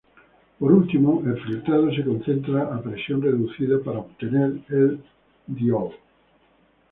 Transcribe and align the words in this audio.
Por 0.57 0.71
último, 0.71 1.21
el 1.27 1.39
filtrado 1.43 1.93
se 1.93 2.03
concentra 2.03 2.73
a 2.75 2.81
presión 2.81 3.21
reducida 3.21 3.83
para 3.83 3.99
obtener 3.99 4.53
el 4.69 5.03
diol. 5.45 5.93